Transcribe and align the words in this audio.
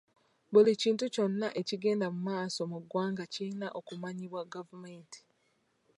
Buli 0.51 0.71
kintu 0.81 1.05
kyonna 1.13 1.47
ekigenda 1.61 2.07
mu 2.13 2.19
maaso 2.29 2.61
mu 2.71 2.77
ggwanga 2.83 3.23
kirina 3.33 3.67
okumanyibwa 3.79 4.41
gavumenti. 4.53 5.19